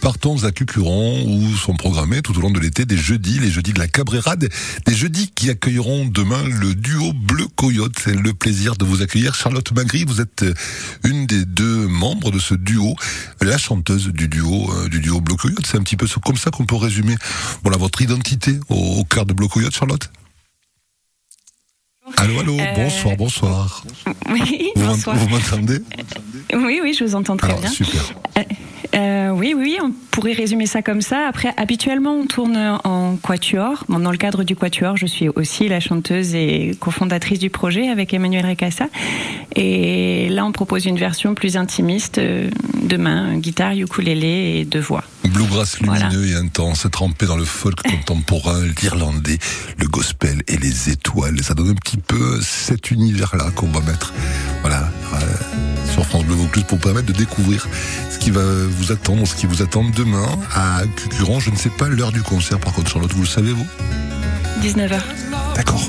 [0.00, 3.72] partons à Cucuron où sont programmés tout au long de l'été des jeudis, les jeudis
[3.72, 4.48] de la Cabrera, des,
[4.88, 7.92] jeudis qui accueilleront demain le duo Bleu Coyote.
[8.02, 9.34] C'est le plaisir de vous accueillir.
[9.34, 10.44] Charlotte Magri, vous êtes
[11.04, 12.96] une des deux membres de ce duo,
[13.40, 15.66] la chanteuse du duo euh, du duo Bleu Coyote.
[15.66, 17.14] C'est un petit peu comme ça qu'on peut résumer
[17.62, 20.10] voilà, votre identité au, cœur de Bleu Coyote, Charlotte?
[22.16, 23.84] Allô, allô, euh, bonsoir, bonsoir.
[24.30, 25.16] Oui, bonsoir.
[25.16, 25.80] Vous m'entendez?
[26.54, 27.70] Oui, oui, je vous entends très bien.
[27.70, 28.02] Super.
[28.38, 28.42] Euh,
[29.40, 31.26] oui, oui, on pourrait résumer ça comme ça.
[31.26, 33.86] Après, habituellement, on tourne en quatuor.
[33.88, 38.12] dans le cadre du quatuor, je suis aussi la chanteuse et cofondatrice du projet avec
[38.12, 38.88] Emmanuel Recassa.
[39.56, 42.50] Et là, on propose une version plus intimiste, euh,
[42.82, 45.04] de main, guitare, ukulélé et deux voix.
[45.24, 49.38] Bluegrass lumineux et intense, trempé dans le folk contemporain, l'irlandais,
[49.78, 51.42] le gospel et les étoiles.
[51.42, 54.12] Ça donne un petit peu cet univers-là qu'on va mettre,
[54.60, 55.16] voilà, euh,
[55.92, 57.66] sur France Bleu Vaucluse pour permettre de découvrir
[58.10, 61.38] ce qui va vous attendre, ce qui vous attend demain à Cucuran.
[61.40, 63.66] Je ne sais pas l'heure du concert, par contre, Charlotte, vous le savez, vous
[64.60, 65.00] 19h.
[65.54, 65.80] D'accord.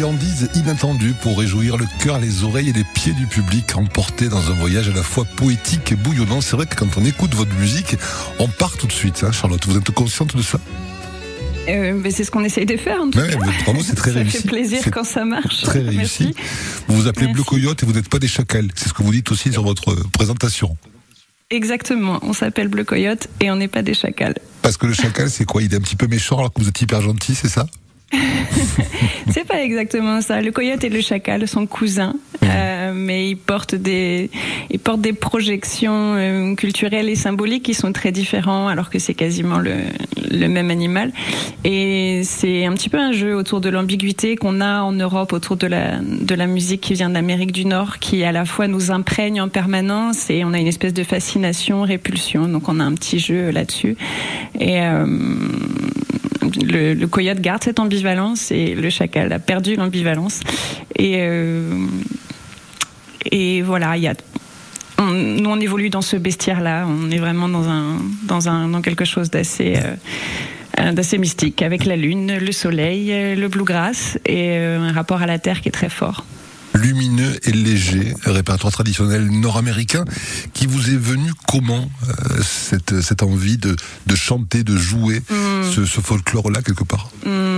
[0.00, 4.50] Friandise inattendue pour réjouir le cœur, les oreilles et les pieds du public, emporté dans
[4.50, 6.40] un voyage à la fois poétique et bouillonnant.
[6.40, 7.96] C'est vrai que quand on écoute votre musique,
[8.38, 9.66] on part tout de suite, hein, Charlotte.
[9.66, 10.58] Vous êtes consciente de ça?
[11.68, 13.00] Euh, c'est ce qu'on essaye de faire.
[13.00, 13.72] En tout ouais, cas.
[13.82, 14.36] c'est très réussi.
[14.36, 15.62] Ça fait plaisir quand ça marche.
[15.62, 16.34] Très réussi.
[16.88, 18.68] Vous vous appelez Bleu Coyote et vous n'êtes pas des chacals.
[18.74, 20.76] C'est ce que vous dites aussi sur votre présentation.
[21.50, 22.18] Exactement.
[22.22, 24.36] On s'appelle Bleu Coyote et on n'est pas des chacals.
[24.62, 25.62] Parce que le chacal, c'est quoi?
[25.62, 27.66] Il est un petit peu méchant alors que vous êtes hyper gentil, c'est ça?
[29.32, 30.40] C'est pas exactement ça.
[30.40, 32.14] Le coyote et le chacal sont cousins,
[33.00, 34.30] mais ils portent des,
[34.70, 39.14] ils portent des projections euh, culturelles et symboliques qui sont très différents, alors que c'est
[39.14, 41.12] quasiment le, même animal.
[41.64, 45.56] Et c'est un petit peu un jeu autour de l'ambiguïté qu'on a en Europe autour
[45.56, 48.90] de la, de la musique qui vient d'Amérique du Nord, qui à la fois nous
[48.90, 52.48] imprègne en permanence et on a une espèce de fascination, répulsion.
[52.48, 53.96] Donc on a un petit jeu là-dessus.
[54.58, 55.06] Et euh,
[56.62, 60.40] le, coyote garde cette ambivalence et le chacal a perdu l'ambivalence.
[60.96, 61.86] Et, euh,
[63.30, 64.14] et voilà, il y a
[65.02, 66.86] nous on évolue dans ce bestiaire-là.
[66.86, 69.78] On est vraiment dans un dans un dans quelque chose d'assez
[70.78, 75.26] euh, d'assez mystique, avec la lune, le soleil, le bluegrass et euh, un rapport à
[75.26, 76.24] la terre qui est très fort
[76.74, 80.04] lumineux et léger, répertoire traditionnel nord-américain,
[80.54, 83.76] qui vous est venu comment euh, cette, cette envie de,
[84.06, 85.70] de chanter, de jouer hmm.
[85.74, 87.10] ce, ce folklore-là quelque part?
[87.26, 87.49] Hmm.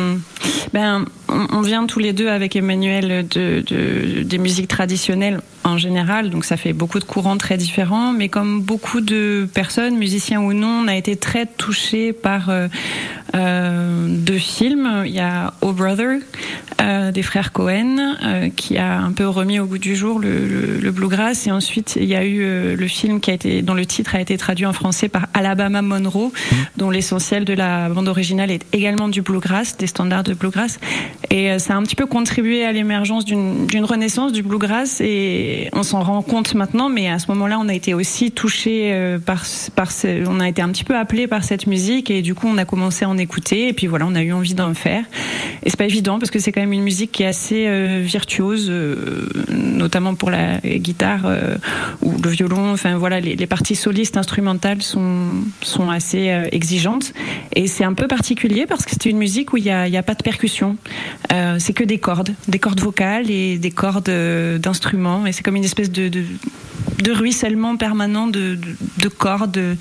[0.73, 6.31] Ben, on, vient tous les deux avec Emmanuel de, de, des musiques traditionnelles en général,
[6.31, 10.53] donc ça fait beaucoup de courants très différents, mais comme beaucoup de personnes, musiciens ou
[10.53, 12.69] non, on a été très touchés par euh,
[13.35, 15.03] euh, deux films.
[15.07, 16.19] Il y a Oh Brother
[16.81, 20.47] euh, des frères Cohen euh, qui a un peu remis au goût du jour le,
[20.47, 23.63] le, le bluegrass, et ensuite il y a eu euh, le film qui a été,
[23.63, 26.57] dont le titre a été traduit en français par Alabama Monroe, mmh.
[26.77, 30.79] dont l'essentiel de la bande originale est également du bluegrass, des standards de bluegrass,
[31.31, 35.01] et ça a un petit peu contribué à l'émergence d'une renaissance du bluegrass.
[35.01, 38.95] Et on s'en rend compte maintenant, mais à ce moment-là, on a été aussi touché
[39.25, 39.45] par,
[39.75, 42.11] par ce, on a été un petit peu appelé par cette musique.
[42.11, 43.69] Et du coup, on a commencé à en écouter.
[43.69, 45.05] Et puis voilà, on a eu envie d'en faire.
[45.63, 48.69] Et c'est pas évident parce que c'est quand une musique qui est assez euh, virtuose,
[48.71, 51.31] euh, notamment pour la guitare
[52.03, 52.73] ou le violon.
[52.73, 55.29] Enfin voilà, les, parties solistes instrumentales sont
[55.63, 57.13] sont assez exigeantes
[57.55, 59.97] et c'est un peu particulier parce que c'est une musique où il y a, y
[59.97, 60.77] a pas de percussion.
[61.59, 64.11] c'est que des cordes, des cordes vocales et des cordes
[64.59, 66.11] d'instruments et c'est comme une espèce de
[67.11, 69.77] ruissellement permanent de, de, de cordes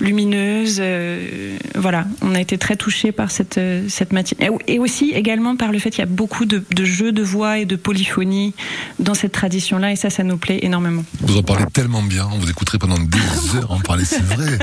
[0.00, 0.78] lumineuses.
[0.80, 4.38] euh, voilà, on a été très touchés par cette, euh, cette matière.
[4.66, 7.58] Et aussi également par le fait qu'il y a beaucoup de, de jeux de voix
[7.58, 8.54] et de polyphonie
[8.98, 11.04] dans cette tradition-là, et ça, ça nous plaît énormément.
[11.20, 13.18] Vous en parlez tellement bien, on vous écouterait pendant des
[13.56, 14.58] heures en parler, c'est vrai.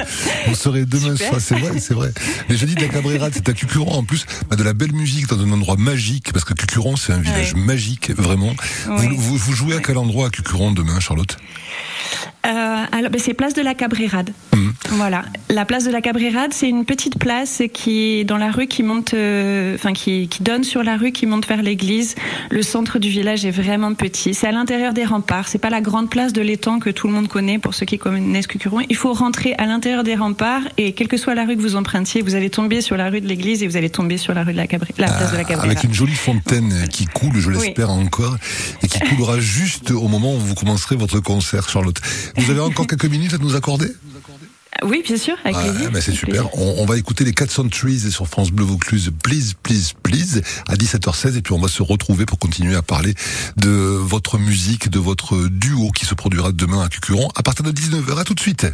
[0.48, 2.12] On serait demain soir, c'est vrai, c'est vrai.
[2.48, 5.28] Les jeudis de la Cabrera, c'est à Cucuron, en plus, bah, de la belle musique
[5.28, 7.60] dans un endroit magique, parce que Cucuron, c'est un village Ouais.
[7.62, 8.54] magique, vraiment.
[8.90, 9.08] Oui.
[9.12, 11.38] Vous, vous, vous jouez à quel endroit à Cucuron demain, Charlotte?
[12.50, 14.32] Alors, ben, c'est place de la Cabrérade.
[14.56, 14.74] Mhm.
[14.92, 18.68] Voilà, la place de la Cabrérade, c'est une petite place qui est dans la rue
[18.68, 22.16] qui monte, euh, enfin qui, qui donne sur la rue qui monte vers l'église.
[22.50, 24.34] Le centre du village est vraiment petit.
[24.34, 25.48] C'est à l'intérieur des remparts.
[25.48, 27.98] C'est pas la grande place de l'étang que tout le monde connaît pour ceux qui
[28.00, 28.80] connaissent Cucuron.
[28.90, 31.76] Il faut rentrer à l'intérieur des remparts et quelle que soit la rue que vous
[31.76, 34.44] empruntiez, vous allez tomber sur la rue de l'église et vous allez tomber sur la
[34.44, 35.66] rue de la Cabré, la place de la Ah, Cabrérade.
[35.72, 37.58] Avec une jolie fontaine qui coule, je Oui.
[37.60, 38.36] l'espère encore,
[38.84, 42.00] et qui coulera juste au moment où vous commencerez votre concert, Charlotte.
[42.40, 43.92] Vous avez encore quelques minutes à nous accorder?
[44.86, 46.56] Oui, bien sûr, avec Ah, c'est super.
[46.58, 49.12] on va écouter les 400 Trees sur France Bleu Vaucluse.
[49.24, 50.42] Please, please, please.
[50.68, 51.38] À 17h16.
[51.38, 53.14] Et puis on va se retrouver pour continuer à parler
[53.58, 57.72] de votre musique, de votre duo qui se produira demain à Cucuron à partir de
[57.72, 58.20] 19h.
[58.20, 58.68] À tout de suite.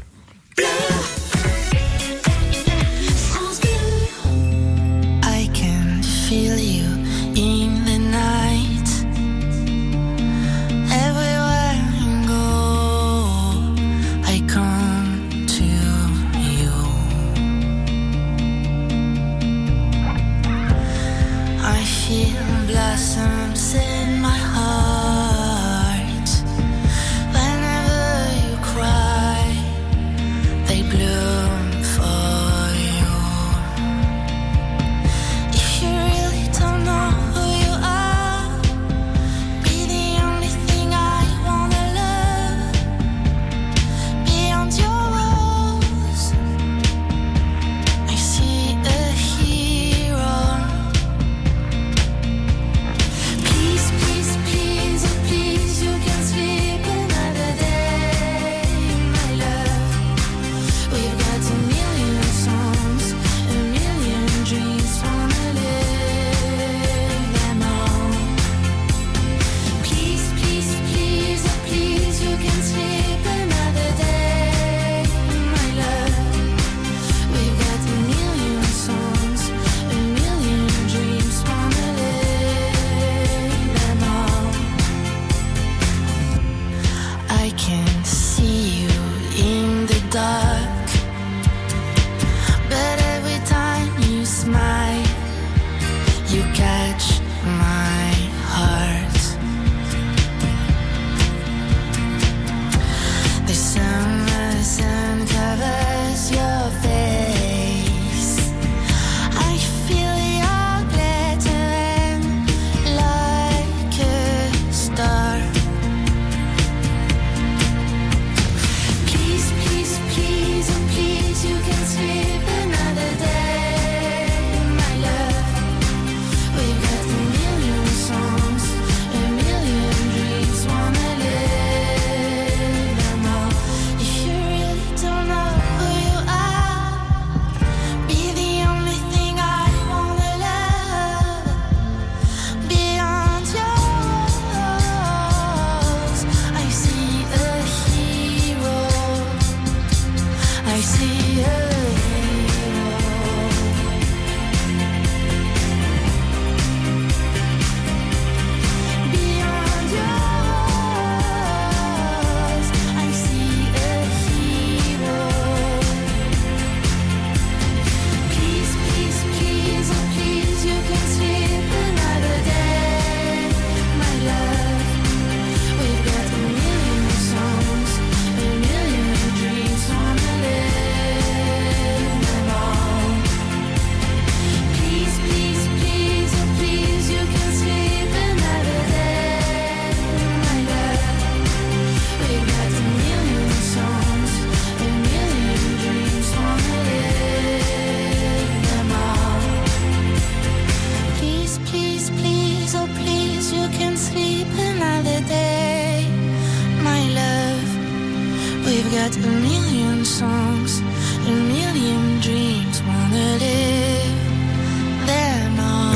[208.65, 210.81] We've got a million songs,
[211.27, 213.95] a million dreams, wanna live.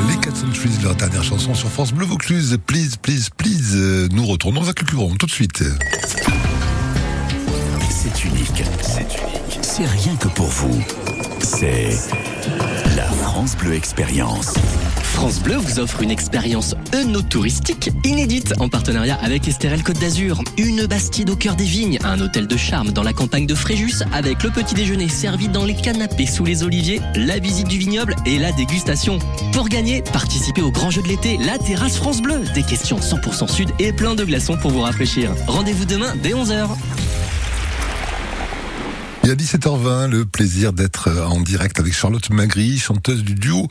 [0.07, 2.57] Les leur dernière chanson sur France Bleu Vaucluse.
[2.65, 3.73] Please, please, please.
[3.75, 5.63] Euh, nous retournons à Cucuron tout de suite.
[7.89, 9.59] C'est unique, c'est unique.
[9.61, 10.81] C'est rien que pour vous.
[11.41, 11.97] C'est
[12.95, 14.53] la France Bleu Expérience.
[15.19, 20.41] France Bleu vous offre une expérience œnotouristique inédite en partenariat avec Estérel Côte d'Azur.
[20.57, 24.01] Une bastide au cœur des vignes, un hôtel de charme dans la campagne de Fréjus
[24.13, 28.15] avec le petit déjeuner servi dans les canapés sous les oliviers, la visite du vignoble
[28.25, 29.19] et la dégustation.
[29.51, 32.39] Pour gagner, participez au grand jeu de l'été, la terrasse France Bleu.
[32.55, 35.35] Des questions 100% sud et plein de glaçons pour vous rafraîchir.
[35.47, 36.69] Rendez-vous demain dès 11h.
[39.29, 43.67] A 17h20, le plaisir d'être en direct avec Charlotte Magri, chanteuse du duo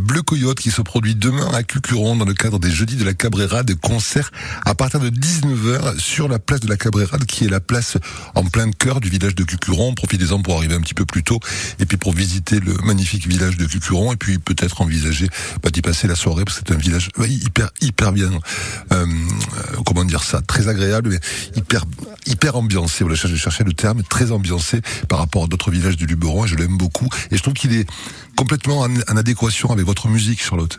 [0.00, 3.14] Bleu Coyote qui se produit demain à Cucuron dans le cadre des Jeudis de la
[3.14, 4.32] Cabrera, de concert
[4.64, 7.98] à partir de 19h sur la place de la Cabrera qui est la place
[8.34, 9.94] en plein cœur du village de Cucuron.
[9.94, 11.38] Profitez-en pour arriver un petit peu plus tôt
[11.78, 15.28] et puis pour visiter le magnifique village de Cucuron et puis peut-être envisager
[15.62, 18.30] bah, d'y passer la soirée parce que c'est un village hyper hyper bien
[18.92, 19.06] euh,
[19.84, 21.20] comment dire ça très agréable mais
[21.54, 21.84] hyper
[22.26, 23.04] hyper ambiancé.
[23.04, 26.56] Voilà, je cherchais le terme très ambiancé par rapport à d'autres villages du Luberon je
[26.56, 27.08] l'aime beaucoup.
[27.30, 27.88] Et je trouve qu'il est
[28.36, 30.78] complètement en, en adéquation avec votre musique, Charlotte.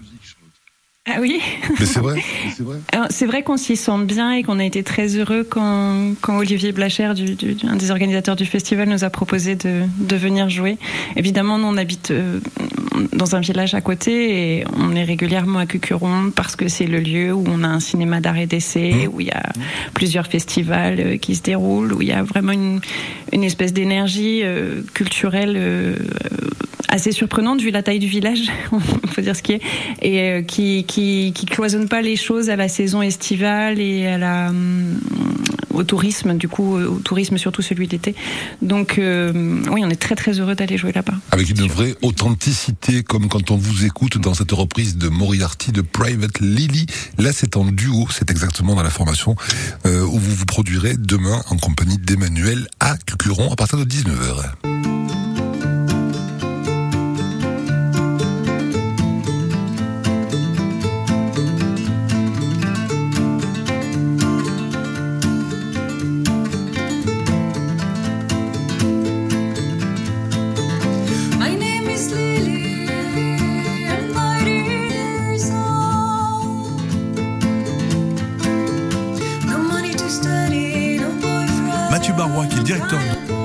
[1.09, 1.39] Ah oui
[1.79, 2.21] Mais c'est vrai,
[2.55, 2.77] c'est vrai.
[3.09, 6.73] C'est vrai qu'on s'y sent bien et qu'on a été très heureux quand, quand Olivier
[6.73, 10.77] Blacher, du, du- un des organisateurs du festival, nous a proposé de, de venir jouer.
[11.15, 12.39] Évidemment, nous, on habite euh,
[13.13, 16.99] dans un village à côté et on est régulièrement à Cucuron parce que c'est le
[16.99, 19.43] lieu où on a un cinéma d'art et d'essai, où il y a
[19.93, 22.81] plusieurs festivals euh, qui se déroulent, où il y a vraiment une,
[23.31, 25.95] une espèce d'énergie euh, culturelle euh,
[26.88, 29.62] assez surprenante vu la taille du village, il faut dire ce qui est,
[30.01, 34.50] et euh, qui, qui, cloisonne pas les choses à la saison estivale et à la,
[34.50, 35.00] hum,
[35.77, 38.15] au tourisme, du coup, au tourisme surtout celui d'été.
[38.62, 41.13] Donc, euh, oui, on est très très heureux d'aller jouer là-bas.
[41.32, 45.82] Avec une vraie authenticité, comme quand on vous écoute dans cette reprise de Moriarty de
[45.82, 46.86] Private Lily.
[47.17, 49.36] Là, c'est en duo, c'est exactement dans la formation
[49.86, 54.76] euh, où vous vous produirez demain en compagnie d'Emmanuel à Cucuron à partir de 19h.
[82.67, 83.37] Barrois,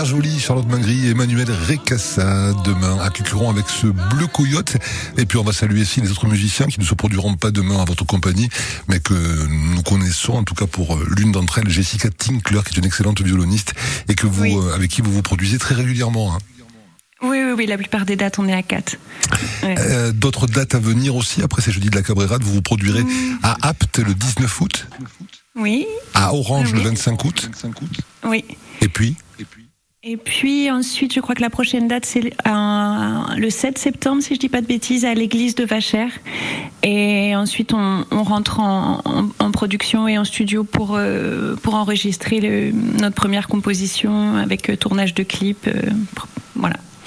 [0.00, 4.78] Hyper joli, Charlotte Mangry et Emmanuel Recassa demain à Cucuron avec ce bleu coyote.
[5.18, 7.82] Et puis on va saluer aussi les autres musiciens qui ne se produiront pas demain
[7.82, 8.48] à votre compagnie,
[8.88, 9.12] mais que
[9.46, 12.86] nous connaissons en tout cas pour euh, l'une d'entre elles, Jessica Tinkler, qui est une
[12.86, 13.74] excellente violoniste
[14.08, 14.56] et que vous, Oui.
[14.56, 16.34] euh, avec qui vous vous produisez très régulièrement.
[16.34, 16.38] hein.
[17.20, 18.96] Oui, oui, oui, la plupart des dates, on est à 4.
[19.64, 23.04] Euh, D'autres dates à venir aussi après ces jeudis de la Cabrérade, vous vous produirez
[23.42, 24.86] à Apt le 19 août,
[25.56, 26.84] Oui, à Orange le Oui.
[26.86, 27.50] 25 août,
[28.24, 28.44] oui.
[28.80, 29.59] et puis Et puis
[30.70, 34.40] ensuite, je crois que la prochaine date, c'est le- un- le 7 septembre, si je
[34.40, 36.12] dis pas de bêtises, à l'église de Vachères.
[36.82, 39.02] Et ensuite, on, rentre en,
[39.52, 45.22] production et en studio pour, euh, pour enregistrer notre première composition avec euh, tournage de
[45.22, 45.66] clip.
[45.66, 45.82] euh.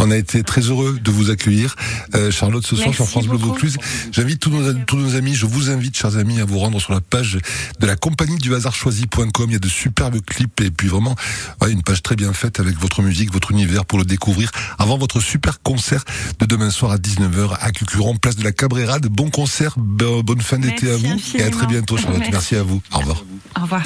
[0.06, 1.76] On a été très heureux de vous accueillir,
[2.14, 3.38] euh, Charlotte, ce soir Merci sur France Bleu.
[3.38, 3.78] Vaucluse.
[4.12, 6.92] J'invite tous nos, tous nos amis, je vous invite, chers amis, à vous rendre sur
[6.94, 7.38] la page
[7.80, 9.46] de la compagnie du hasard choisi.com.
[9.48, 11.16] Il y a de superbes clips et puis vraiment
[11.62, 14.98] ouais, une page très bien faite avec votre musique, votre univers pour le découvrir avant
[14.98, 16.04] votre super concert
[16.40, 19.08] de demain soir à 19h à Cucuron, place de la Cabrérade.
[19.08, 21.06] Bon concert, bo- bonne fin d'été à vous
[21.40, 22.20] et à très bientôt, Charlotte.
[22.20, 22.32] Merci.
[22.34, 22.82] Merci à vous.
[22.94, 23.24] Au revoir.
[23.58, 23.82] Au revoir.